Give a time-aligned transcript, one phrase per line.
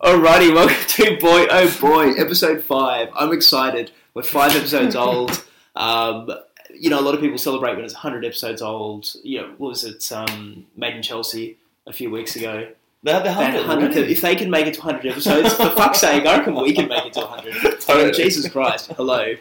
[0.00, 3.10] Alrighty, welcome to Boy Oh Boy, episode five.
[3.14, 3.90] I'm excited.
[4.14, 5.44] We're five episodes old.
[5.76, 6.30] Um,
[6.74, 9.12] you know, a lot of people celebrate when it's 100 episodes old.
[9.22, 10.10] You know, what was it?
[10.10, 12.68] Um, Made in Chelsea a few weeks ago.
[13.02, 14.12] They had the They had 100 100 already.
[14.12, 16.88] if they can make it to 100 episodes, for fuck's sake, I reckon we can
[16.88, 17.84] make it to 100.
[17.88, 19.34] I mean, Jesus Christ, hello.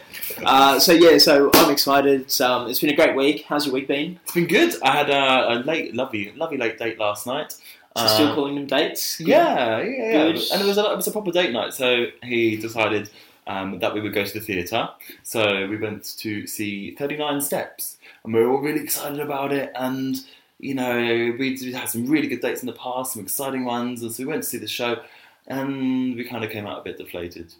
[0.45, 2.29] Uh, so yeah, so I'm excited.
[2.41, 3.45] Um, it's been a great week.
[3.47, 4.19] How's your week been?
[4.23, 4.75] It's been good.
[4.81, 7.55] I had a, a late, lovely, lovely late date last night.
[7.99, 9.19] So Uh, still calling them dates?
[9.19, 10.11] Yeah, yeah, yeah.
[10.33, 10.41] Good.
[10.51, 11.73] And it was a it was a proper date night.
[11.73, 13.09] So he decided
[13.47, 14.89] um, that we would go to the theatre.
[15.23, 19.51] So we went to see Thirty Nine Steps, and we were all really excited about
[19.51, 19.71] it.
[19.75, 20.15] And
[20.59, 20.97] you know,
[21.39, 24.23] we we had some really good dates in the past, some exciting ones, and so
[24.23, 25.01] we went to see the show,
[25.47, 27.53] and we kind of came out a bit deflated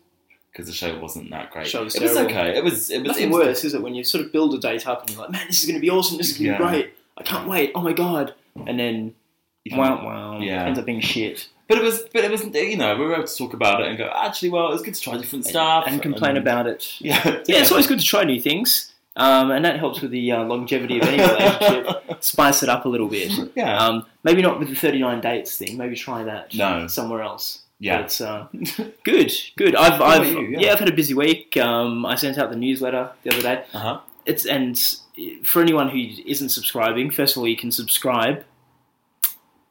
[0.51, 1.67] because the show wasn't that great.
[1.67, 2.31] Show was it was terrible.
[2.35, 2.57] okay.
[2.57, 4.53] It was it was Nothing it was worse, is it, when you sort of build
[4.53, 6.37] a date up and you're like, man, this is going to be awesome, this is
[6.37, 6.57] going to Yeah.
[6.57, 8.33] be great, I can't wait, oh my god.
[8.67, 9.13] And then, you
[9.71, 10.65] wow, wow, Yeah.
[10.65, 11.47] ends up being shit.
[11.67, 13.87] But it was, but it was, you know, we were able to talk about it
[13.89, 16.95] and go, actually, well, it was good to try different stuff and complain about it.
[16.99, 18.91] Yeah, Yeah, it's always good to try new things.
[19.15, 22.15] Um, and that helps with the uh, longevity of any relationship.
[22.23, 23.31] Spice it up a little bit.
[23.55, 25.77] yeah, Um, maybe not with the 39 dates thing.
[25.77, 26.87] Maybe try that No.
[26.87, 27.63] somewhere else.
[27.79, 28.01] yeah.
[28.03, 28.47] But, uh,
[29.03, 29.75] good, good.
[29.75, 30.59] I've, I've yeah.
[30.59, 30.71] Yeah.
[30.71, 31.55] I've had a busy week.
[31.57, 33.63] Um, I sent out the newsletter the other day.
[33.73, 33.99] Uh huh.
[34.25, 34.79] It's and
[35.43, 38.43] for anyone who isn't subscribing, first of all, you can subscribe.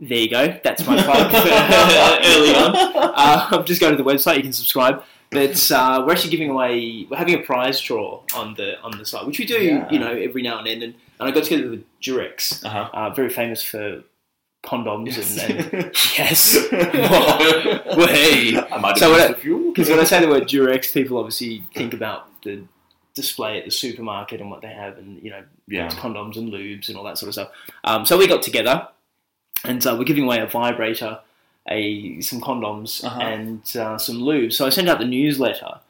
[0.00, 0.58] There you go.
[0.62, 1.32] That's my plug
[2.24, 2.72] early on.
[3.14, 4.36] Uh, just go to the website.
[4.36, 5.02] You can subscribe.
[5.30, 7.06] But uh, we're actually giving away.
[7.10, 9.90] We're having a prize draw on the on the site, which we do, Yeah.
[9.90, 10.82] you know, every now and then.
[10.82, 12.88] And, and I got together with Durex, Uh huh.
[12.94, 14.04] uh, very famous for
[14.64, 16.56] condoms and, and yes.
[16.72, 18.70] yes.
[18.80, 19.72] Might have So used what a few.
[19.74, 22.62] Because when I say the word Durex, people obviously think about the
[23.14, 25.88] display at the supermarket and what they have, and you know, yeah.
[25.88, 27.48] condoms and lubes and all that sort of stuff.
[27.84, 28.88] Um, so we got together,
[29.64, 31.18] and uh, we're giving away a vibrator,
[31.68, 33.20] a some condoms, Uh-huh.
[33.20, 34.52] and uh, some lube.
[34.52, 35.80] So I sent out the newsletter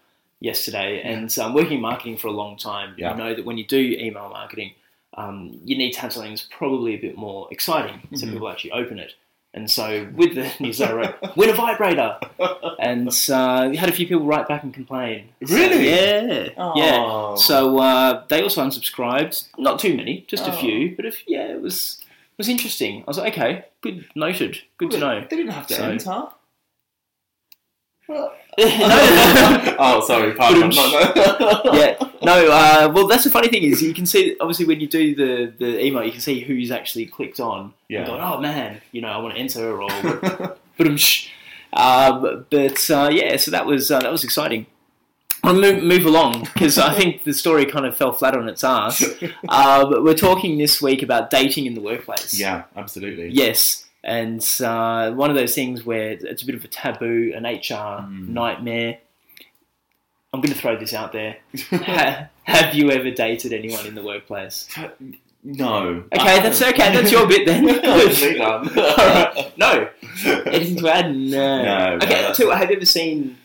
[0.41, 3.13] yesterday, and um, working in marketing for a long time, Yeah.
[3.13, 4.73] you know that when you do email marketing,
[5.15, 8.33] um, you need to have something that's probably a bit more exciting, so Mhm.
[8.35, 9.15] people actually open it.
[9.55, 12.19] And so with the newsletter, I wrote, win a vibrator,
[12.79, 15.31] and uh, we had a few people write back and complain.
[15.45, 15.89] So, Really?
[15.89, 16.99] yeah, yeah.
[17.01, 17.35] Oh.
[17.37, 19.49] So uh, they also unsubscribed.
[19.59, 20.57] Not too many, just a Oh.
[20.57, 20.95] few.
[20.95, 21.99] But if yeah, it was
[22.39, 23.01] was interesting.
[23.03, 25.21] I was like, okay, good, noted, good to know.
[25.29, 26.27] They didn't have to So- enter.
[28.59, 30.35] no, oh, sorry.
[30.35, 30.71] Pardon.
[30.71, 31.73] No, no.
[31.75, 32.51] yeah, no.
[32.51, 35.53] Uh, well, that's the funny thing is you can see obviously when you do the
[35.59, 37.73] the email, you can see who's actually clicked on.
[37.89, 37.99] Yeah.
[38.01, 39.89] And going, oh man, you know, I want to enter or
[40.77, 40.89] But
[41.73, 44.67] um, but uh, yeah, so that was uh, that was exciting.
[45.45, 48.65] I'll move, move along because I think the story kind of fell flat on its
[48.65, 49.05] ass.
[49.49, 52.39] Um, we're talking this week about dating in the workplace.
[52.39, 53.29] yeah, absolutely.
[53.31, 57.45] Yes, and uh, one of those things where it's a bit of a taboo, an
[57.45, 58.29] HR Mm.
[58.29, 58.99] nightmare.
[60.33, 61.37] I'm going to throw this out there.
[61.71, 64.69] Ha- have you ever dated anyone in the workplace?
[65.45, 66.05] No.
[66.13, 66.93] Okay, that's okay.
[66.95, 67.65] That's your bit then.
[69.57, 69.89] No.
[70.47, 71.15] Anything to add?
[71.15, 71.63] No.
[71.63, 72.51] No, no, okay, that's- too.
[72.51, 73.37] Have you ever seen?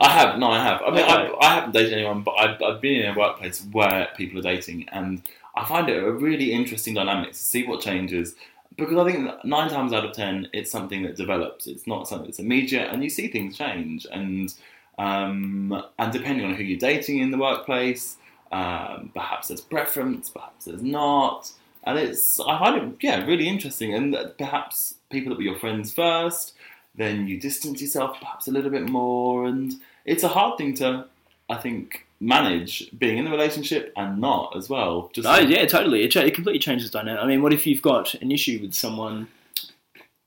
[0.00, 0.82] I have, no, I have.
[0.82, 1.12] I mean, Okay.
[1.12, 4.42] I, I haven't dated anyone, but I've, I've been in a workplace where people are
[4.42, 5.22] dating, and
[5.54, 8.34] I find it a really interesting dynamic to see what changes.
[8.76, 11.66] Because I think nine times out of ten, it's something that develops.
[11.66, 14.06] It's not something that's immediate, and you see things change.
[14.10, 14.52] And
[14.98, 18.16] um, and depending on who you're dating in the workplace,
[18.50, 21.52] um, perhaps there's preference, perhaps there's not.
[21.84, 25.92] And it's I find it yeah really interesting, and perhaps people that were your friends
[25.92, 26.54] first
[26.94, 29.74] then you distance yourself perhaps a little bit more, and
[30.04, 31.06] it's a hard thing to,
[31.48, 35.10] I think, manage being in a relationship and not as well.
[35.12, 36.04] Just Oh yeah, totally.
[36.04, 37.22] It, it completely changes the dynamic.
[37.22, 39.28] I mean, what if you've got an issue with someone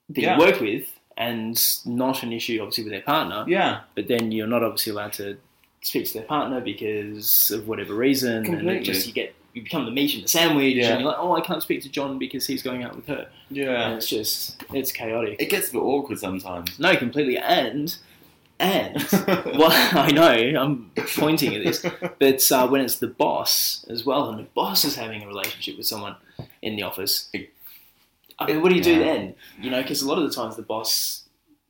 [0.10, 0.38] that Yeah.
[0.38, 4.46] you work with, and not an issue obviously with their partner, yeah, but then you're
[4.48, 5.38] not obviously allowed to
[5.82, 8.78] speak to their partner because of whatever reason, and Completely.
[8.78, 10.92] it just you get you become the meat in the sandwich, Yeah.
[10.92, 13.28] and you're like, oh, I can't speak to John because he's going out with her,
[13.50, 13.96] and yeah.
[13.96, 15.42] it's just it's chaotic.
[15.42, 16.80] It gets a bit awkward sometimes.
[16.80, 17.96] No, completely, and
[18.60, 18.96] and
[19.28, 21.86] well, I know I'm pointing at this,
[22.20, 25.78] but uh, when it's the boss as well, and the boss is having a relationship
[25.78, 26.16] with someone
[26.62, 27.30] in the office,
[28.40, 29.36] I mean, what do you do then?
[29.60, 31.24] You know, because a lot of the times the boss,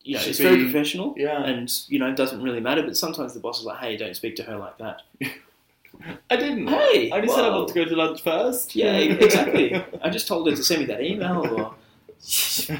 [0.03, 1.43] you know, Should it's very professional, yeah.
[1.43, 2.83] and you know, it doesn't really matter.
[2.83, 5.01] But sometimes the boss is like, "Hey, don't speak to her like that."
[6.29, 6.67] I didn't.
[6.67, 7.57] Hey, I only said I whoa.
[7.59, 8.75] want to go to lunch first.
[8.75, 9.73] Yeah, exactly.
[10.01, 11.75] I just told her to send me that email, or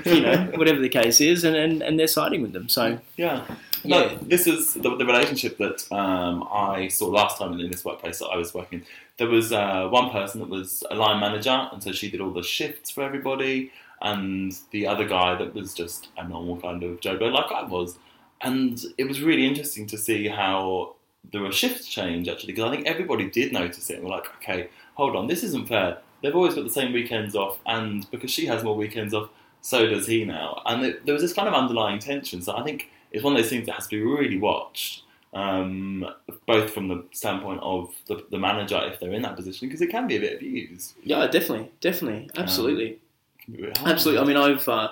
[0.06, 2.70] you know, whatever the case is, and and, and they're siding with them.
[2.70, 3.46] So Yeah.
[3.84, 4.18] Yeah.
[4.22, 8.28] This is the, the relationship that um, I saw last time in this workplace that
[8.28, 8.84] I was working.
[9.18, 12.32] There was uh, one person that was a line manager, and so she did all
[12.32, 13.72] the shifts for everybody,
[14.02, 17.64] and the other guy that was just a normal kind of Joe Blow like I
[17.64, 17.98] was.
[18.42, 20.96] and it was really interesting to see how
[21.32, 23.96] there were shifts change actually because I think everybody did notice it.
[23.96, 25.98] and We're like, okay, hold on, this isn't fair.
[26.22, 29.30] They've always got the same weekends off, and because she has more weekends off,
[29.62, 30.62] so does he now.
[30.66, 32.42] And it, there was this kind of underlying tension.
[32.42, 35.04] So I think it's one of those things that has to be really watched,
[35.34, 36.06] um,
[36.48, 39.88] both from the standpoint of the, the manager if they're in that position, because it
[39.88, 40.96] can be a bit abused.
[41.04, 43.00] Yeah, definitely, definitely, Um, absolutely, It
[43.46, 43.92] can be really hard.
[43.92, 44.22] absolutely.
[44.22, 44.90] I mean, I've uh,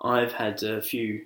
[0.00, 1.22] I've had a few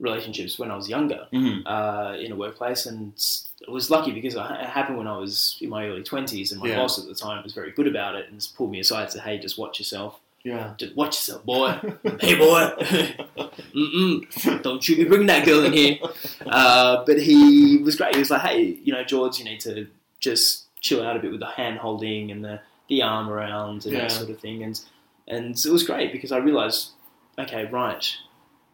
[0.00, 1.62] relationships when I was younger Mhm.
[1.66, 3.12] uh, in a workplace, and
[3.60, 6.68] it was lucky because it happened when I was in my early twenties, and my
[6.68, 6.76] Yeah.
[6.76, 9.12] boss at the time was very good about it and just pulled me aside and
[9.12, 10.74] said, "Hey, just watch yourself, Yeah.
[10.78, 11.70] just watch yourself, boy.
[12.20, 12.62] hey, boy,
[13.74, 14.62] Mm-mm.
[14.62, 15.98] don't you be bringing that girl in here."
[16.46, 18.14] Uh, but he was great.
[18.14, 19.86] He was like, "Hey, you know, George, you need to
[20.20, 23.94] just chill out a bit with the hand holding and the, the arm around and
[23.94, 24.00] Yeah.
[24.02, 24.78] that sort of thing." And
[25.26, 26.90] and it was great because I realised,
[27.38, 28.04] okay, right,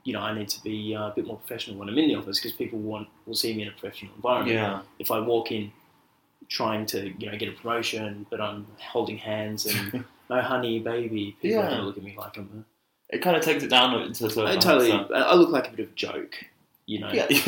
[0.04, 2.14] you know, I need to be uh, a bit more professional when I'm in the
[2.16, 4.54] office because people want will see me in a professional environment.
[4.54, 4.80] Yeah.
[4.98, 5.72] If I walk in
[6.48, 11.36] trying to you know get a promotion, but I'm holding hands and no honey, baby,
[11.40, 12.64] people are going to look at me like I'm.
[13.12, 14.92] A, It kind of takes it down into sort of I totally.
[14.92, 16.34] I look like a bit of a joke,
[16.86, 17.10] you know.
[17.12, 17.26] Yeah.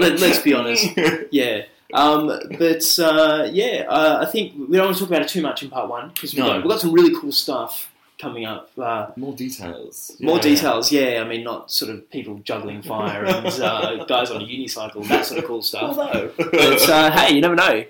[0.00, 0.86] Let- let's be honest.
[1.30, 1.62] Yeah.
[1.94, 2.28] Um,
[2.58, 5.62] but uh, yeah, uh, I think we don't want to talk about it too much
[5.62, 6.48] in part one because we've, No.
[6.48, 8.70] got, we've got some really cool stuff coming up.
[8.78, 10.16] Uh, More details.
[10.20, 10.42] more Yeah.
[10.42, 11.22] details, yeah.
[11.24, 15.26] I mean, not sort of people juggling fire and uh, guys on a unicycle, that
[15.26, 15.98] sort of cool stuff.
[15.98, 16.30] Although.
[16.36, 17.84] But uh, hey, you never know.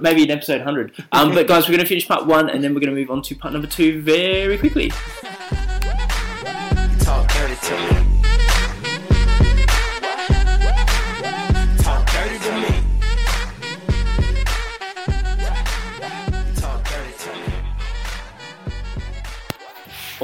[0.00, 0.92] Maybe in episode 100.
[1.12, 3.10] Um, but guys, we're going to finish part one and then we're going to move
[3.10, 4.90] on to part number two very quickly.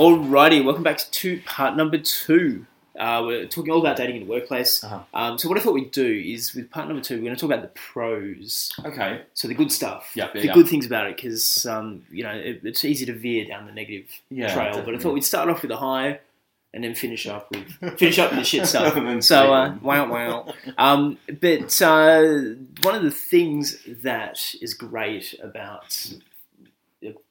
[0.00, 2.64] Alrighty, welcome back to part number two.
[2.98, 4.82] Uh, we're talking all about dating in the workplace.
[4.82, 5.00] Uh-huh.
[5.12, 7.38] Um, so what I thought we'd do is with part number two, we're going to
[7.38, 8.72] talk about the pros.
[8.82, 9.20] Okay.
[9.34, 10.54] So the good stuff, Yeah, yeah, the yeah.
[10.54, 13.72] good things about it, because um, you know it, it's easy to veer down the
[13.72, 14.82] negative Yeah, trail.
[14.82, 16.20] But I thought we'd start off with a high,
[16.72, 18.94] and then finish up with finish up with the shit stuff.
[19.22, 20.54] So uh, wow, wow.
[20.78, 22.22] Um, but uh,
[22.80, 26.10] one of the things that is great about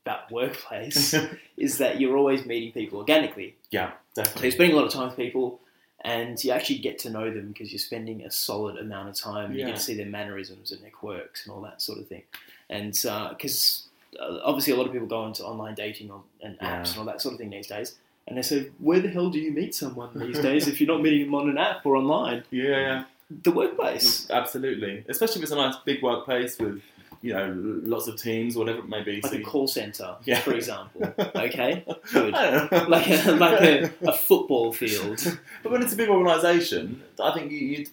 [0.06, 1.14] about workplace
[1.58, 3.56] is that you're always meeting people organically.
[3.72, 5.60] yeah, So you're spending a lot of time with people,
[6.02, 9.52] and you actually get to know them because you're spending a solid amount of time.
[9.54, 9.66] You Yeah.
[9.68, 12.24] get to see their mannerisms and their quirks and all that sort of thing.
[12.70, 13.84] And because
[14.20, 16.10] uh, obviously a lot of people go into online dating
[16.42, 16.90] and apps Yeah.
[16.92, 17.96] and all that sort of thing these days.
[18.28, 21.02] And they say, where the hell do you meet someone these days if you're not
[21.02, 22.44] meeting them on an app or online?
[22.52, 23.06] Yeah,
[23.44, 24.30] The workplace.
[24.32, 25.04] absolutely.
[25.10, 26.82] Especially if it's a nice big workplace with,
[27.22, 29.20] you know, lots of teams, whatever it may be.
[29.22, 30.40] Like so a call center, Yeah.
[30.40, 31.14] for example.
[31.36, 31.84] Okay,
[32.14, 32.34] good.
[32.34, 32.86] I don't know.
[32.88, 35.20] Like a, like a, a football field.
[35.64, 37.86] But when it's a big organisation, I think you, you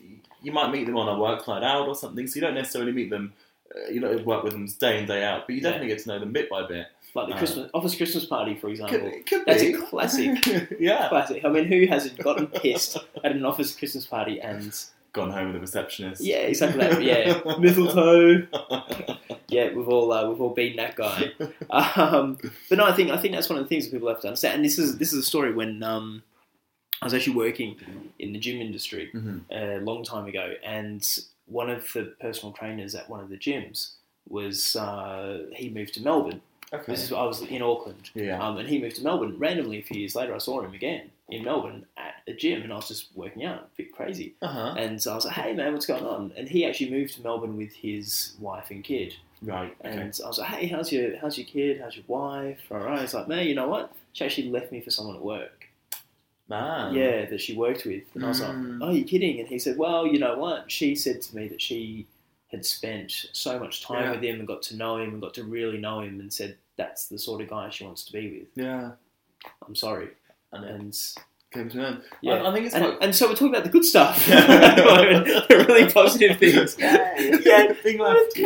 [0.43, 2.26] you might meet them on a work night out or something.
[2.26, 3.32] So you don't necessarily meet them.
[3.75, 5.70] Uh, you know, work with them day in day out, but you Yeah.
[5.70, 6.87] definitely get to know them bit by bit.
[7.14, 8.99] Like the Uh, Christmas office Christmas party, for example.
[9.11, 9.72] Could, could That's be.
[9.72, 10.46] a classic.
[10.79, 11.08] yeah.
[11.08, 11.44] Classic.
[11.44, 14.72] I mean, who hasn't gotten pissed at an office Christmas party and
[15.12, 16.22] Gone home with a receptionist.
[16.22, 17.02] yeah, exactly that.
[17.02, 18.46] Yeah, mistletoe.
[19.48, 21.32] Yeah, we've all uh, we've all been that guy.
[21.70, 22.38] Um,
[22.69, 24.28] but no, I think I think that's one of the things that people have to
[24.28, 24.56] understand.
[24.56, 26.22] And this is this is a story when um,
[27.03, 27.76] I was actually working
[28.19, 29.41] in the gym industry Mhm.
[29.50, 31.06] a long time ago, and
[31.46, 33.93] one of the personal trainers at one of the gyms
[34.29, 36.41] was uh, he moved to Melbourne.
[36.72, 36.93] Okay.
[36.93, 38.44] This is I was in Auckland, Yeah.
[38.44, 39.38] um, and he moved to Melbourne.
[39.38, 42.72] Randomly, a few years later, I saw him again in Melbourne at a gym, and
[42.72, 44.34] I was just working out, a bit crazy.
[44.43, 44.74] Uh huh.
[44.76, 47.22] And so I was like, "Hey, man, what's going on?" And he actually moved to
[47.22, 49.15] Melbourne with his wife and kid.
[49.43, 49.76] Right.
[49.84, 49.90] Okay.
[50.00, 51.81] And I was like, "Hey, how's your how's your kid?
[51.81, 53.00] How's your wife?" All right.
[53.00, 53.93] He's like, "Man, you know what?
[54.12, 55.69] She actually left me for someone at work.
[56.48, 56.94] Man.
[56.94, 58.81] Yeah, that she worked with." And I was Mm.
[58.81, 60.70] like, "Oh, you're kidding?" And he said, "Well, you know what?
[60.70, 62.06] She said to me that she
[62.48, 64.10] had spent so much time Yeah.
[64.12, 66.56] with him and got to know him and got to really know him, and said
[66.76, 68.93] that's the sort of guy she wants to be with." Yeah.
[69.66, 70.08] I'm sorry.
[70.52, 70.98] And it And
[71.52, 72.02] came to an end.
[72.22, 72.98] yeah, I, I think it's and, quite.
[73.02, 76.76] and so we're talking about the good stuff, the really positive things.
[76.78, 77.72] yeah.
[77.74, 78.38] Thing left.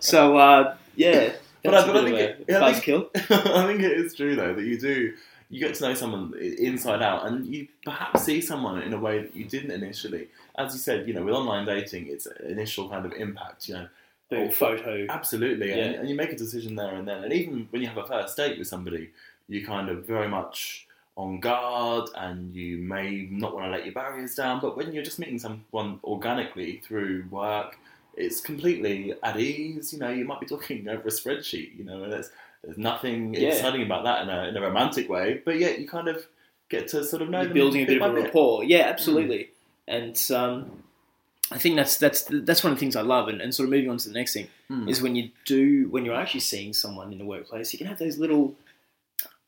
[0.00, 3.08] So uh, yeah, But I- but I think it- I think-.
[3.30, 5.14] I think it is true though that you do
[5.50, 9.20] you get to know someone inside out and you perhaps see someone in a way
[9.22, 10.28] that you didn't initially.
[10.58, 13.66] As you said, you know, with online dating, it's an initial kind of impact.
[13.66, 13.88] You know,
[14.28, 15.06] The photo.
[15.08, 16.00] absolutely, and, Yeah.
[16.00, 17.24] and you make a decision there and then.
[17.24, 19.08] And even when you have a first date with somebody,
[19.48, 20.86] you kind of very much
[21.16, 24.60] on guard, and you may not want to let your barriers down.
[24.60, 27.78] But when you're just meeting someone organically through work,
[28.18, 29.92] it's completely at ease.
[29.92, 31.76] You know, you might be talking over a spreadsheet.
[31.78, 32.30] You know, and there's
[32.64, 33.48] there's nothing Yeah.
[33.50, 35.40] exciting about that in a in a romantic way.
[35.44, 36.26] But yet you kind of
[36.68, 38.64] get to sort of know You're them building a bit of a rapport.
[38.64, 38.92] Yeah, Mm.
[38.92, 39.50] absolutely.
[39.86, 40.82] and um,
[41.50, 43.28] I think that's that's that's one of the things I love.
[43.28, 44.86] And, and sort of moving on to the next thing Hmm.
[44.88, 47.98] is when you do when you're actually seeing someone in the workplace, you can have
[47.98, 48.54] those little.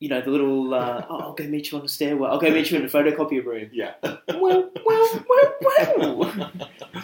[0.00, 0.74] You know the little.
[0.74, 2.32] Uh, oh, I'll go meet you on the stairwell.
[2.32, 3.68] I'll go meet you in the photocopier room.
[3.72, 3.94] Yeah.
[4.40, 6.50] Well, well, well, well.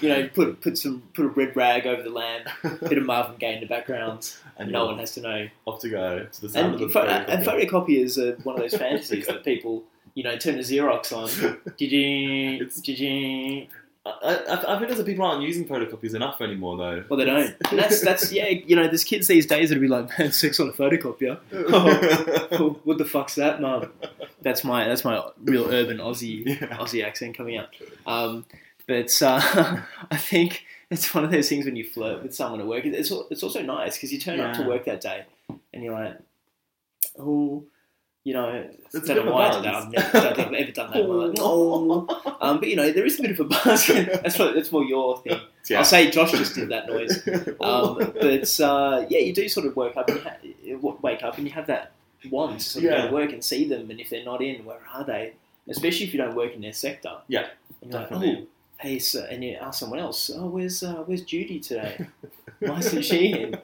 [0.00, 2.48] You know, put put some put a red rag over the lamp,
[2.88, 4.32] bit of Marvin Gaye in the background.
[4.56, 5.48] and no one has to know.
[5.66, 7.24] off to go to the sound And, of the photocopy.
[7.28, 9.82] and photocopiers are one of those fantasies that people,
[10.14, 11.60] you know, turn the Xerox on.
[11.76, 13.66] Did you?
[14.06, 17.04] I, I, realised that people aren't using photocopies enough anymore, though.
[17.08, 17.54] Well, they don't.
[17.70, 18.48] And that's that's yeah.
[18.48, 21.38] You know, there's kids these days that'll be like, man, sex on a photocopier.
[22.58, 23.92] Oh, what the fuck's that, mum?
[24.42, 26.76] That's my that's my real urban Aussie Yeah.
[26.78, 27.68] Aussie accent coming out.
[28.06, 28.44] Um,
[28.86, 32.66] but uh, I think it's one of those things when you flirt with someone at
[32.66, 32.84] work.
[32.84, 35.24] It's it's also nice because you turn up to work that day
[35.74, 36.18] and you're like,
[37.18, 37.64] oh,
[38.26, 39.56] you know, It's a don't bit of know a buzz.
[39.56, 39.74] did that.
[39.74, 41.08] I've never, I've ever done that.
[41.08, 41.34] my life.
[41.38, 42.36] Oh.
[42.40, 43.86] Um, but you know, there is a bit of a buzz.
[43.86, 45.40] that's what, that's more your thing.
[45.68, 45.78] Yeah.
[45.80, 47.26] I'll say Josh just did that noise.
[47.60, 50.36] Um, but uh, yeah, you do sort of work up and ha-
[51.02, 51.90] wake up and you have that
[52.30, 54.64] want to sort of go to work and see them, and if they're not in,
[54.64, 55.32] where are they?
[55.68, 57.14] Especially if you don't work in their sector.
[57.26, 57.46] Yeah,
[57.82, 58.46] And you're like, oh,
[58.78, 62.06] hey, sir, and you ask someone else, oh, where's uh, where's Judy today?
[62.60, 63.58] Why isn't she in?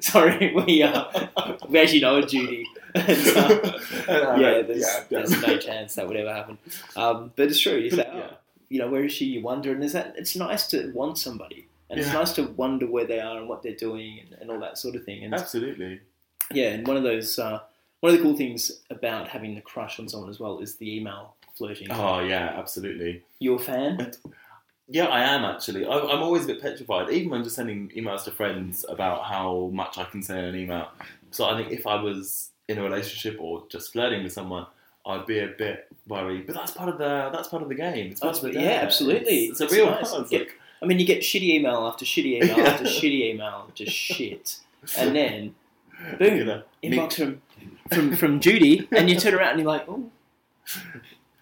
[0.00, 1.28] Sorry, we uh,
[1.68, 2.66] we actually know Judy.
[2.94, 6.58] And, uh, yeah, there's, yeah, there's no chance that would ever happen.
[6.96, 7.76] Um, but it's true.
[7.76, 8.36] You say, oh,
[8.68, 9.26] you know, where is she?
[9.26, 10.14] You wonder, and there's that.
[10.16, 13.62] It's nice to want somebody, and it's nice to wonder where they are and what
[13.62, 15.24] they're doing and, and all that sort of thing.
[15.24, 16.00] And Absolutely.
[16.52, 17.60] yeah, and one of those, uh,
[18.00, 20.96] one of the cool things about having the crush on someone as well is the
[20.96, 21.88] email flirting.
[21.90, 23.22] Oh, yeah, absolutely.
[23.38, 24.12] You a fan?
[24.88, 25.86] Yeah, I am actually.
[25.86, 29.70] I, I'm always a bit petrified, even when just sending emails to friends about how
[29.72, 30.88] much I can say in an email.
[31.30, 34.66] So I think if I was in a relationship or just flirting with someone,
[35.06, 36.46] I'd be a bit worried.
[36.46, 38.10] But that's part of the that's part of the game.
[38.12, 39.46] It's part of the yeah, absolutely.
[39.46, 40.10] It's, it's It's a real nice.
[40.10, 40.30] buzz.
[40.32, 40.38] Yeah.
[40.40, 42.64] Like, I mean, you get shitty email after shitty email Yeah.
[42.64, 44.58] after shitty email, just shit,
[44.98, 45.54] and then
[46.18, 47.42] boom, you know, inbox from
[47.92, 50.10] from from Judy, and you turn around and you're like, oh,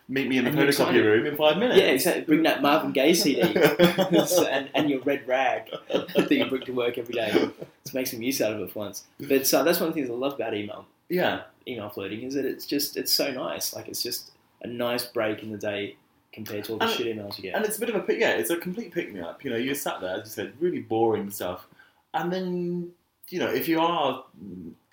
[0.08, 1.78] meet me in the photocopy room in five minutes.
[1.80, 2.24] yeah, exactly.
[2.24, 3.40] Bring that Marvin Gaye CD
[4.50, 7.48] and, and your red rag that you bring to work every day
[7.84, 9.04] to make some use out of it for once.
[9.20, 10.86] But uh, that's one of the things I love about email.
[11.08, 13.74] yeah, email flirting is that it's just it's so nice.
[13.74, 14.32] Like it's just
[14.62, 15.96] a nice break in the day
[16.32, 17.54] compared to all the And- shit emails you get.
[17.56, 18.20] and it's a bit of a pick.
[18.20, 19.44] Yeah, it's a complete pick me up.
[19.44, 21.66] You know, you sat there, as you said, really boring stuff,
[22.14, 22.90] and then
[23.28, 24.24] you know, if you are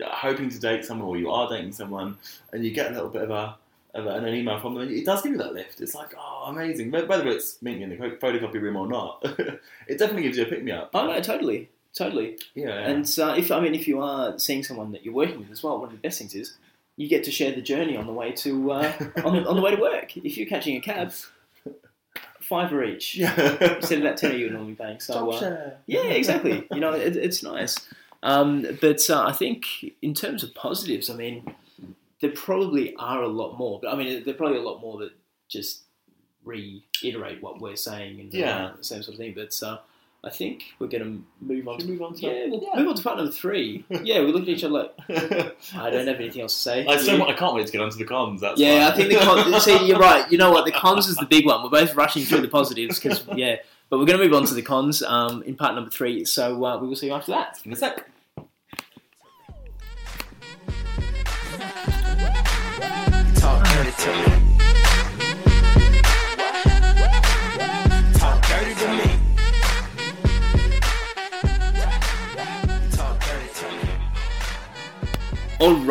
[0.03, 2.17] hoping to date someone or you are dating someone,
[2.53, 3.55] and you get a little bit of a
[3.93, 5.81] of a- an email from them, it does give you that lift.
[5.81, 6.91] It's like, oh, amazing.
[6.91, 9.19] Wh- Whether it's meeting in the photocopy room or not,
[9.87, 10.91] it definitely gives you a pick me up.
[10.93, 12.37] oh no, totally, totally.
[12.55, 15.51] Yeah, And uh, if I mean, if you are seeing someone that you're working with
[15.51, 16.57] as well, one of the best things is
[16.95, 19.75] you get to share the journey on the way to uh, on, on the way
[19.75, 20.15] to work.
[20.17, 21.11] If you're catching a cab,
[22.39, 23.75] fiver each yeah.
[23.75, 24.99] instead of that tenner you would normally paying.
[24.99, 25.71] So uh.
[25.85, 26.65] Yeah, exactly.
[26.71, 27.75] you know, it, it's nice.
[28.23, 29.65] Um, but uh, I think
[30.01, 31.53] in terms of positives, I mean,
[32.21, 33.79] there probably are a lot more.
[33.81, 35.11] But I mean, there are probably a lot more that
[35.49, 35.83] just
[36.43, 38.71] reiterate what we're saying and uh, Yeah.
[38.77, 39.33] the same sort of thing.
[39.35, 39.79] But uh,
[40.23, 41.79] I think we're going to move on.
[41.79, 42.79] Should to, move on to yeah, we'll yeah.
[42.79, 43.85] move on to part number three.
[44.03, 44.93] yeah, we look at each other like
[45.75, 46.85] I don't have anything else to say.
[46.85, 47.23] I, so, You?
[47.23, 48.41] I can't wait to get onto the cons.
[48.41, 48.91] That's Yeah, why.
[48.93, 50.29] I think the con- see you're right.
[50.31, 50.65] You know what?
[50.65, 51.63] The cons is the big one.
[51.63, 53.57] We're both rushing through the positives because yeah,
[53.89, 56.25] but we're going to move on to the cons um, in part number three.
[56.25, 57.61] So uh, we will see you after that.
[57.63, 58.09] in a sec.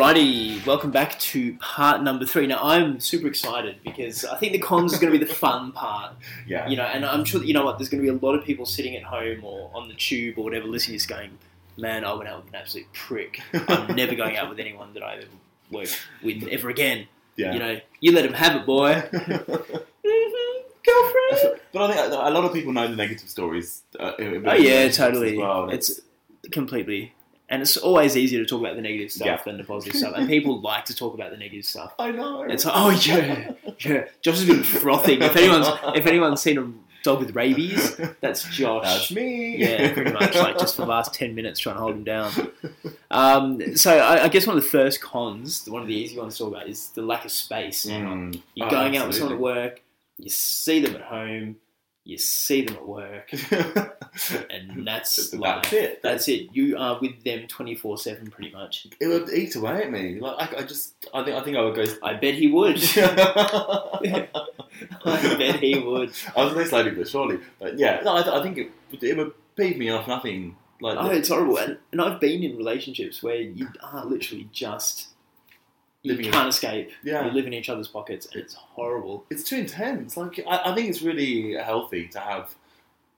[0.07, 2.47] Alrighty, welcome back to part number three.
[2.47, 5.73] Now I'm super excited because I think the cons is going to be the fun
[5.73, 6.13] part,
[6.47, 6.65] Yeah.
[6.69, 7.77] you know, and I'm sure that you know what.
[7.77, 10.37] There's going to be a lot of people sitting at home or on the tube
[10.37, 11.31] or whatever, listening to this, going,
[11.75, 13.41] "Man, I went out with an absolute prick.
[13.67, 15.25] I'm never going out with anyone that I ever
[15.71, 17.51] worked with ever again." yeah.
[17.51, 18.93] You know, you let him have it, boy.
[19.13, 21.59] Mhm, Girlfriend.
[21.73, 23.83] but I think a lot of people know the negative stories.
[23.99, 25.37] Uh, Oh yeah, totally.
[25.37, 25.69] well.
[25.69, 25.99] It's
[26.53, 27.13] completely,
[27.49, 29.41] and it's always easier to talk about the negative stuff Yeah.
[29.45, 30.13] than the positive stuff.
[30.15, 31.93] And people like to talk about the negative stuff.
[31.99, 32.43] I know.
[32.43, 34.05] It's like, oh yeah, yeah.
[34.21, 35.21] Josh has been frothing.
[35.21, 36.71] If anyone's if anyone's seen a
[37.03, 38.83] dog with rabies, that's Josh.
[38.83, 39.57] That's me.
[39.57, 40.35] Yeah, pretty much.
[40.35, 42.31] Like just for the last ten minutes trying to hold him down.
[43.11, 46.37] Um, so I, I guess one of the first cons, one of the easy ones
[46.37, 47.85] to talk about, is the lack of space.
[47.85, 48.41] Mm.
[48.55, 49.81] You're Oh, going out with someone at work,
[50.17, 51.55] you see them at home,
[52.07, 53.31] you see them at work,
[54.49, 55.73] and that's That's life.
[55.73, 56.01] it.
[56.01, 56.49] That's it.
[56.53, 58.87] You are with them twenty four seven, pretty much.
[58.99, 60.19] it would eat away at me.
[60.19, 61.85] Like I, I just, I think, I think I would go.
[62.03, 62.77] I bet he would.
[65.05, 66.11] I bet he would.
[66.35, 69.33] I was slowly but surely, but yeah, no, I, I think it, would- it would
[69.55, 70.55] peeve me off nothing.
[70.79, 71.57] Like Oh, it's horrible.
[71.57, 75.07] And, and I've been in relationships where you are literally just
[76.07, 76.91] you Living in- can't escape.
[77.03, 77.25] Yeah.
[77.25, 79.25] You live in each other's pockets, and it's horrible.
[79.29, 80.17] it's too intense.
[80.17, 82.53] Like I, I think it's really healthy to have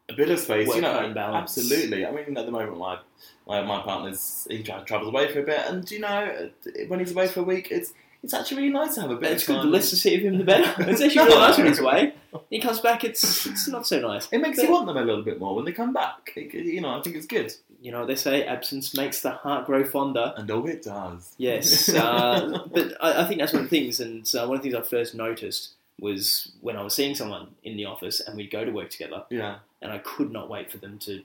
[0.10, 0.68] a bit of space.
[0.74, 1.58] you know, balance.
[1.58, 2.06] absolutely.
[2.06, 3.00] I mean, at the moment, my
[3.48, 6.50] my, my partner's he travels away for a bit, and you know,
[6.88, 7.94] when he's away for a week, it's
[8.24, 9.32] it's actually really nice to have a bit.
[9.32, 9.62] It's good.
[9.62, 10.84] The less to see of him, the better.
[10.90, 12.14] It's actually really nice when he's away.
[12.50, 13.04] He comes back.
[13.04, 14.28] It's it's not so nice.
[14.32, 16.34] It makes But- you want them a little bit more when they come back.
[16.36, 19.66] It- you know, I think it's good, You know they say: absence makes the heart
[19.66, 20.34] grow fonder.
[20.38, 21.34] and oh, it does.
[21.38, 24.00] Yes, uh, but I, I think that's one of the things.
[24.00, 27.48] And uh, one of the things I first noticed was when I was seeing someone
[27.64, 30.72] in the office, and we'd go to work together, Yeah, and I could not wait
[30.72, 31.24] for them to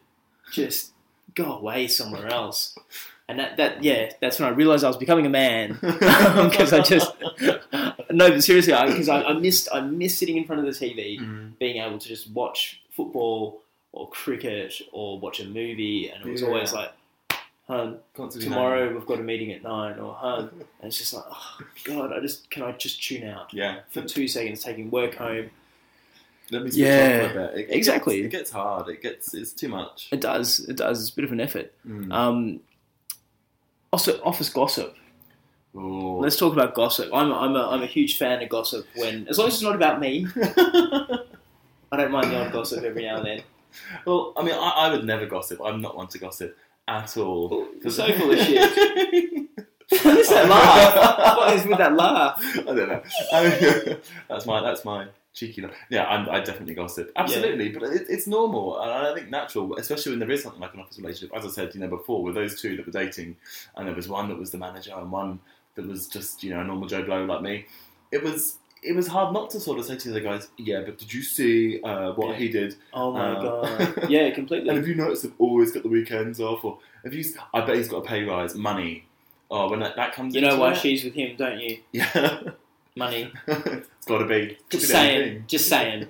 [0.52, 0.92] just
[1.34, 2.76] go away somewhere else.
[3.28, 6.80] And that, that yeah, that's when I realised I was becoming a man because I
[6.82, 7.10] just
[8.10, 11.18] no, but seriously, because I, I, missed I missed sitting in front of the TV,
[11.18, 11.58] Mm.
[11.58, 13.62] being able to just watch football
[13.92, 16.48] or cricket or watch a movie, and it was Yeah.
[16.48, 16.92] always like,
[17.66, 17.98] "Hun,
[18.40, 22.12] tomorrow we've got a meeting at nine, or hun," and it's just like, oh god,
[22.12, 25.48] I just can I just tune out Yeah, for two seconds, taking work home.
[26.50, 27.40] let me Yeah, off for.
[27.58, 28.16] It, it exactly.
[28.22, 28.88] Gets, it gets hard.
[28.88, 30.08] It gets it's too much.
[30.12, 31.00] It does, it does.
[31.00, 31.72] It's a bit of an effort.
[31.88, 32.12] Mm.
[32.12, 32.60] Um,
[33.94, 34.96] also, office gossip.
[35.76, 36.18] Ooh.
[36.18, 37.10] Let's talk about gossip.
[37.14, 38.88] I'm a, I'm a, I'm a huge fan of gossip.
[38.96, 43.04] When as long as it's not about me, I don't mind the odd gossip every
[43.04, 43.42] now and then.
[44.04, 45.60] well, I mean, I, I would never gossip.
[45.64, 46.58] I'm not one to gossip
[46.88, 47.68] at all.
[47.80, 49.48] You're so full of shit.
[50.02, 51.36] What is that laugh?
[51.36, 52.42] What is with that laugh?
[52.42, 53.02] I don't know.
[53.32, 53.98] I mean,
[54.28, 55.60] that's my that's my cheeky.
[55.62, 55.72] laugh.
[55.90, 57.12] Yeah, I'm, I definitely gossip.
[57.16, 60.72] Absolutely, but it, it's normal, and I think natural, especially when there is something like
[60.74, 61.36] an office relationship.
[61.36, 63.36] As I said, you know, before with those two that were dating,
[63.76, 65.40] and there was one that was the manager and one
[65.74, 67.66] that was just you know a normal Joe Blow like me.
[68.12, 68.56] It was.
[68.86, 71.22] It was hard not to sort of say to the guys, yeah, but did you
[71.22, 72.36] see uh, what Yeah.
[72.36, 72.76] he did?
[72.92, 74.04] Oh my Uh, god!
[74.10, 74.68] Yeah, completely.
[74.68, 76.62] And have you noticed they've always got the weekends off?
[76.66, 77.24] Or have you?
[77.54, 79.06] I bet he's got a pay rise, money.
[79.50, 81.78] Oh, when that, that comes, You know why it- she's with him, don't you?
[81.92, 82.40] Yeah,
[82.96, 83.32] Money.
[83.46, 84.56] it's got to be.
[84.70, 85.44] Just saying.
[85.48, 86.06] Just saying.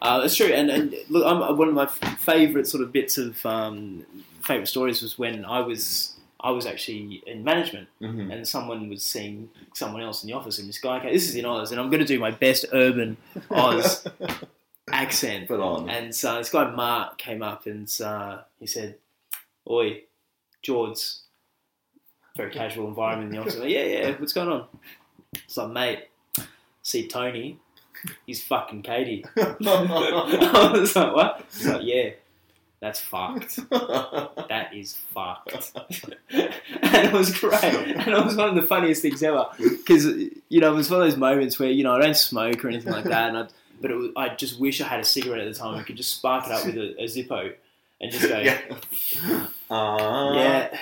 [0.00, 0.46] Uh, it's true.
[0.46, 4.04] And, and look, I'm, one of my favourite sort of bits of um,
[4.42, 8.32] favourite stories was when I was I was actually in management Mhm.
[8.32, 11.12] and someone was seeing someone else in the office, and this guy came.
[11.12, 13.16] This is in Oz, and I'm going to do my best urban
[13.50, 14.06] Oz
[14.92, 15.48] accent.
[15.48, 15.90] Put on.
[15.90, 18.96] And uh, this guy Mark came up and uh, he said,
[19.68, 20.02] "Oi,
[20.62, 21.00] George."
[22.36, 23.56] Very casual environment in the office.
[23.58, 24.10] Like, yeah, yeah.
[24.12, 24.66] What's going on?
[25.34, 26.04] It's like, mate,
[26.88, 27.58] see Tony.
[28.26, 29.24] He's fucking Katie.
[29.36, 31.44] I was like, what?
[31.52, 32.10] He's like, yeah,
[32.80, 33.56] that's fucked.
[33.70, 35.72] That is fucked.
[36.30, 37.64] and it was great.
[37.64, 39.46] And it was one of the funniest things ever.
[39.58, 42.64] Because, you know, it was one of those moments where, you know, I don't smoke
[42.64, 43.30] or anything like that.
[43.30, 43.48] And I,
[43.80, 45.74] but it was, I just wish I had a cigarette at the time.
[45.74, 47.52] I could just spark it up with a, a Zippo
[48.00, 48.60] and just go, yeah.
[49.70, 50.78] Uh, yeah,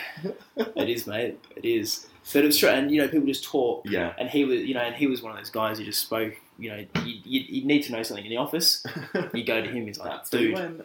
[0.77, 1.41] it is, mate.
[1.57, 2.07] It is.
[2.33, 2.69] But it was true.
[2.69, 3.85] And, you know, people just talk.
[3.89, 4.13] Yeah.
[4.19, 6.35] And he was, you know, and he was one of those guys who just spoke.
[6.59, 8.85] You know, you, you, you need to know something in the office.
[9.35, 9.87] You go to him.
[9.87, 10.85] He's like, dude,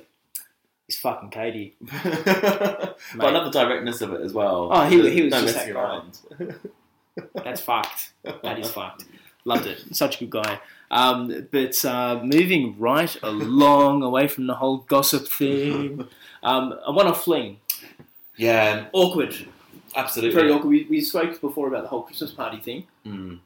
[0.87, 1.75] he's fucking Katie.
[1.81, 4.69] but I love the directness of it as well.
[4.71, 5.79] Oh, he- he was No just that guy.
[5.79, 6.19] around.
[7.43, 8.11] That's fucked.
[8.43, 9.05] That is fucked.
[9.45, 9.95] Loved it.
[9.95, 10.59] Such a good guy.
[10.91, 16.07] Um, but uh, moving right along, away from the whole gossip thing,
[16.43, 17.59] um, I want to fling.
[18.37, 19.35] Yeah, Awkward.
[19.95, 20.35] Absolutely.
[20.35, 20.69] Very awkward.
[20.69, 22.87] We, we spoke before about the whole Christmas party thing.
[23.05, 23.39] Mm.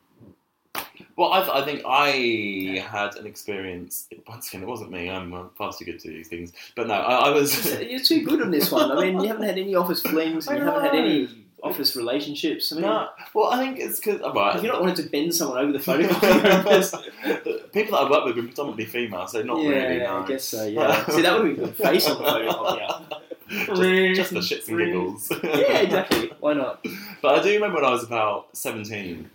[1.18, 4.08] Well, I, I think I had an experience.
[4.28, 5.10] Once again, it wasn't me.
[5.10, 6.52] I'm uh, far too good to these things.
[6.76, 7.80] But no, I, I was.
[7.82, 8.92] You're too good on this one.
[8.92, 12.72] I mean, you haven't had any office flings, and you haven't had any office relationships.
[12.72, 14.22] I mean, no, well, I think it's because.
[14.22, 16.04] Well, have you not wanted to bend someone over the phone?
[17.74, 20.00] people that I work with are predominantly female, so not yeah, really.
[20.00, 20.18] No.
[20.18, 20.66] I guess so.
[20.66, 21.06] Yeah.
[21.08, 23.22] See, that would be good face on the photocopier.
[24.16, 25.32] just, just the shits and giggles.
[25.44, 26.32] Yeah, exactly.
[26.40, 26.86] Why not?
[27.22, 29.30] But I do remember when I was about seventeen,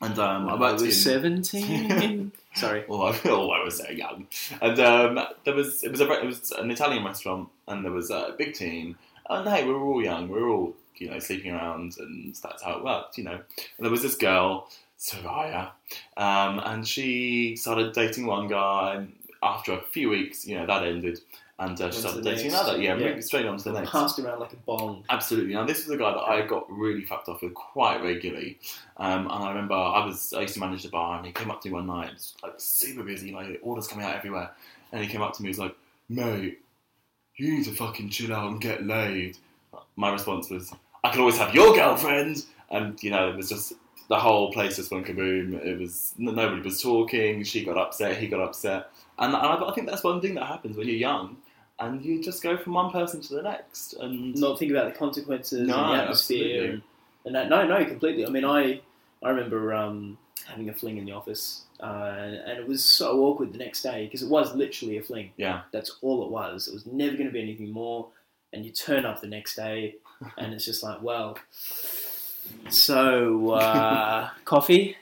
[0.00, 2.32] and um, I I worked was seventeen.
[2.54, 2.84] Sorry.
[2.88, 4.26] Oh, I, oh, I was so young,
[4.62, 8.10] and um, there was it was a it was an Italian restaurant, and there was
[8.10, 8.96] a big team,
[9.28, 12.62] and hey, we were all young, we were all you know sleeping around, and that's
[12.62, 13.34] how it worked, you know.
[13.34, 15.70] And there was this girl, Soraya,
[16.16, 20.82] um, and she started dating one guy, and after a few weeks, you know, that
[20.84, 21.20] ended,
[21.58, 22.60] and uh, she started dating next.
[22.62, 22.82] another.
[22.82, 23.20] Yeah, Yeah.
[23.20, 23.90] straight on to the next.
[23.90, 25.04] Passed around like a bong.
[25.10, 25.54] Absolutely.
[25.54, 28.58] Now, this was a guy that I got really fucked off with quite regularly.
[28.98, 31.50] Um, and I remember I was I used to manage the bar, and he came
[31.50, 34.50] up to me one night, like super busy, like orders coming out everywhere.
[34.92, 35.74] And he came up to me, he was like,
[36.08, 36.60] mate,
[37.36, 39.36] you need to fucking chill out and get laid.
[39.96, 40.72] My response was,
[41.04, 42.44] I can always have your girlfriend.
[42.70, 43.74] And, you know, it was just,
[44.08, 45.54] the whole place just went kaboom.
[45.64, 47.42] It was, nobody was talking.
[47.44, 48.90] She got upset, he got upset.
[49.18, 51.36] And, and I, I think that's one thing that happens when you're young
[51.78, 53.94] and you just go from one person to the next.
[53.94, 56.70] And Not think about the consequences No, and the atmosphere.
[56.70, 56.82] And,
[57.24, 58.26] and that, no, no, completely.
[58.26, 58.80] I mean, I
[59.22, 61.84] I remember um, having a fling in the office, uh,
[62.46, 65.32] and it was so awkward the next day because it was literally a fling.
[65.36, 65.62] yeah.
[65.72, 66.68] That's all it was.
[66.68, 68.08] It was never going to be anything more.
[68.52, 69.96] And you turn up the next day,
[70.38, 71.38] and it's just like, well,
[72.68, 74.96] so uh, coffee.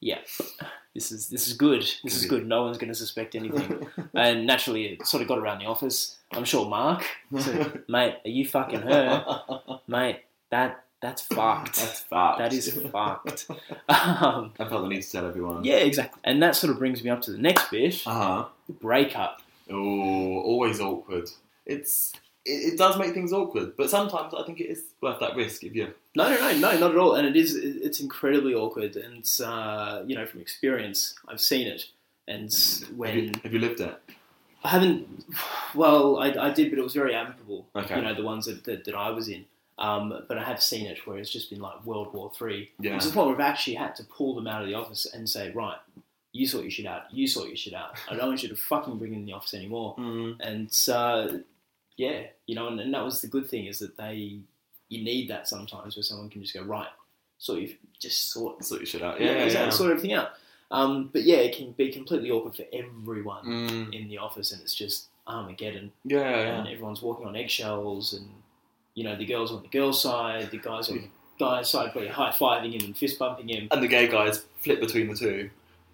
[0.00, 0.18] Yeah,
[0.94, 1.82] this is this is good.
[2.04, 2.46] This is good.
[2.46, 3.86] No one's going to suspect anything.
[4.14, 6.16] And naturally, it sort of got around the office.
[6.32, 7.04] I'm sure Mark
[7.38, 9.40] said, "Mate, are you fucking her?
[9.88, 11.76] Mate, that that's fucked.
[11.76, 12.38] That's fucked.
[12.38, 13.46] That is fucked."
[13.88, 15.62] Um, I felt the need to tell everyone.
[15.64, 16.20] yeah, exactly.
[16.24, 18.44] And that sort of brings me up to the next bit: Uh huh.
[18.66, 19.42] the breakup.
[19.70, 19.76] Oh,
[20.40, 21.28] always awkward.
[21.64, 22.12] It's
[22.46, 25.64] it, it does make things awkward, but sometimes I think it is worth that risk
[25.64, 25.92] if you.
[26.14, 27.14] No, no, no, no, not at all.
[27.14, 28.96] And it is, it's incredibly awkward.
[28.96, 31.86] And it's, uh, you know, from experience, I've seen it.
[32.28, 33.94] And Have you, when have you lived it?
[34.64, 35.24] I haven't,
[35.74, 37.66] well, I, I did, but it was very amicable.
[37.76, 37.96] Okay.
[37.96, 39.44] You know, the ones that, that, that I was in.
[39.78, 42.70] Um, but I have seen it where it's just been like World War Three.
[42.80, 42.98] Yeah.
[42.98, 45.28] To the point where I've actually had to pull them out of the office and
[45.28, 45.76] say, right,
[46.32, 47.02] you sort your shit out.
[47.12, 47.96] You sort your shit out.
[48.10, 49.94] I don't want you to fucking bring in the office anymore.
[49.98, 50.36] Mm.
[50.40, 51.38] And uh,
[51.96, 54.38] yeah, you know, and, and that was the good thing is that they,
[54.88, 56.88] you need that sometimes where someone can just go right,
[57.38, 59.20] so you just sort, Sort your shit out.
[59.20, 59.44] yeah, Yeah, yeah.
[59.44, 60.30] exactly, sort everything out.
[60.70, 63.94] Um, but yeah, it can be completely awkward for everyone Mm.
[63.94, 66.18] in the office, and it's just Armageddon, Yeah,
[66.58, 66.72] and yeah.
[66.72, 68.28] everyone's walking on eggshells, and
[68.94, 72.08] you know the girls on the girls' side, the guys on the guys' side, probably
[72.08, 73.68] high fiving him and fist bumping him.
[73.70, 75.50] And the gay guys flip between the two.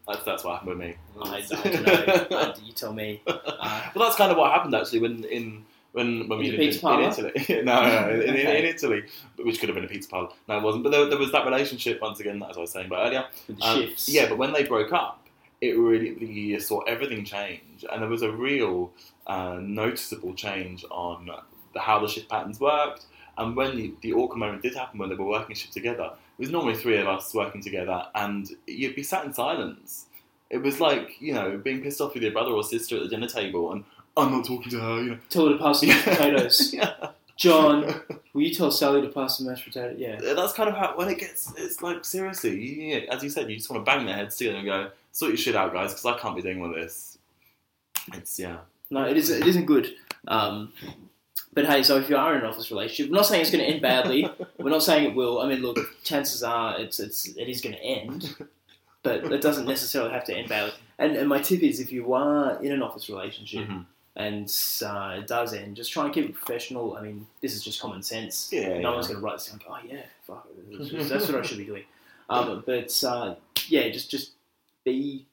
[0.08, 0.94] That's, that's what happened with me.
[1.22, 2.54] I, I don't know.
[2.64, 3.20] You tell me.
[3.26, 6.60] Uh, well, that's kind of what happened actually when in when when we In did
[6.60, 7.00] it pizza in?
[7.00, 7.62] Italy.
[7.64, 8.58] no, no, in, in, Okay.
[8.60, 9.02] in Italy,
[9.38, 10.28] which could have been a pizza parlor.
[10.48, 10.84] No, it wasn't.
[10.84, 13.24] But there, there was that relationship once again, as I was saying about earlier.
[13.48, 14.08] the Um, shifts.
[14.08, 15.26] Yeah, but when they broke up,
[15.60, 18.92] it really you saw everything change, and there was a real
[19.26, 21.30] uh, noticeable change on
[21.76, 23.06] how the shift patterns worked.
[23.38, 26.40] And when the, the awkward moment did happen when they were working shift together, it
[26.42, 30.06] was normally three of us working together, and you'd be sat in silence.
[30.50, 33.08] It was like you know being pissed off with your brother or sister at the
[33.08, 33.84] dinner table, and
[34.16, 35.02] I'm not talking to her.
[35.02, 36.72] You know, Tell her to pass the mashed potatoes.
[36.74, 36.94] yeah.
[37.36, 38.00] John,
[38.34, 39.94] will you tell Sally to pass the mashed potato?
[39.96, 40.16] Yeah.
[40.20, 41.52] That's kind of how when it gets.
[41.56, 44.36] It's like seriously, you, you- as you said, you just want to bang their heads
[44.36, 47.18] together and go, "Sort your shit out, guys," because I can't be doing all this.
[48.12, 48.58] It's yeah.
[48.90, 49.30] No, it is.
[49.30, 49.94] It isn't good.
[50.28, 50.72] Um,
[51.54, 53.64] but hey, so if you are in an office relationship, we're not saying it's going
[53.64, 54.28] to end badly.
[54.58, 55.40] we're not saying it will.
[55.40, 58.34] I mean, look, chances are it's it's it is going to end,
[59.02, 60.72] but it doesn't necessarily have to end badly.
[60.98, 63.86] And, and my tip is, if you are in an office relationship Mhm.
[64.16, 64.52] And
[64.84, 66.96] uh, it does end, just try to keep it professional.
[66.96, 68.50] I mean, this is just common sense.
[68.52, 68.90] Yeah, no yeah.
[68.90, 69.54] one's going to write this down.
[69.54, 71.08] and go, Oh yeah, fuck, it.
[71.08, 71.84] that's what I should be doing.
[72.28, 73.34] Um, but uh,
[73.68, 74.32] yeah, just just
[74.84, 75.26] be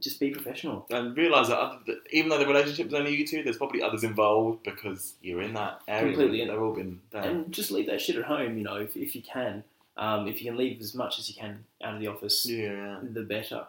[0.00, 0.86] just be professional.
[0.90, 3.82] and realise that, other, that even though the relationship is only you two, there's probably
[3.82, 6.12] others involved because you're in that area.
[6.12, 6.44] Completely.
[6.44, 7.22] They've all been there.
[7.22, 8.58] and just leave that shit at home.
[8.58, 9.62] You know, if, if you can,
[9.96, 12.98] um, if you can leave as much as you can out of the office, yeah.
[13.02, 13.66] the better.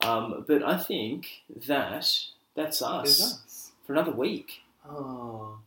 [0.00, 1.26] Um, but I think
[1.66, 2.18] that
[2.54, 3.40] that's us.
[3.86, 4.60] For another week.
[4.88, 5.58] Oh.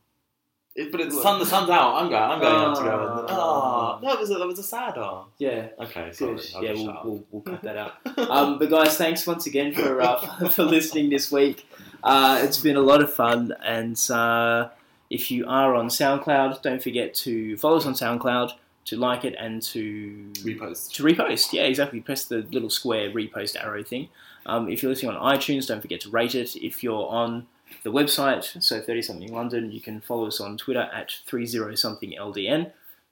[0.76, 1.39] It, but it's sun.
[1.39, 1.95] The sun's out.
[1.95, 2.23] I'm going.
[2.23, 3.26] I'm going out to go.
[3.30, 4.97] Oh, no, it was a, that was a sad.
[4.97, 5.28] Oh.
[5.38, 6.39] Yeah, Okay, sorry.
[6.56, 7.93] I'll Yeah, we'll, we'll, we'll cut that out.
[8.17, 11.67] Um, but guys, thanks once again for uh, for listening this week.
[12.04, 14.69] Uh, it's been a lot of fun, and uh,
[15.12, 18.54] if you are on SoundCloud, don't forget to follow us on SoundCloud,
[18.86, 20.93] to like it, and to Repost.
[20.93, 21.54] to repost.
[21.54, 22.02] Yeah, exactly.
[22.02, 24.10] Press the little square repost arrow thing.
[24.47, 26.56] Um, if you're listening on iTunes, don't forget to rate it.
[26.56, 27.45] If you're on
[27.84, 32.14] the website, so 30 something London, you can follow us on Twitter at 30 something
[32.20, 32.72] LDN.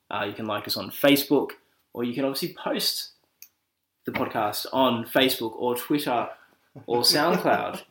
[0.10, 1.52] Uh, you can like us on Facebook,
[1.94, 3.10] or you can obviously post
[4.06, 6.30] the podcast on Facebook or Twitter
[6.86, 7.82] or SoundCloud.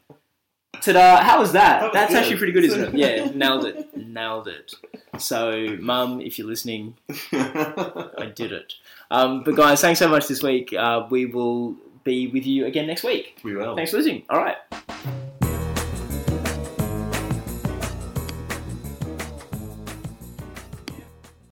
[0.81, 1.23] Ta-da!
[1.23, 1.81] How was that?
[1.81, 2.19] That was That's good.
[2.23, 2.95] actually pretty good, isn't it?
[2.95, 3.95] Yeah, nailed it.
[3.97, 4.73] Nailed it.
[5.19, 6.97] So, Mum, if you're listening,
[7.33, 8.75] I did it.
[9.11, 10.73] Um, but guys, thanks so much this week.
[10.73, 13.39] Uh, we will be with you again next week.
[13.45, 13.77] we will.
[13.77, 14.23] Thanks for listening.
[14.31, 14.57] All right.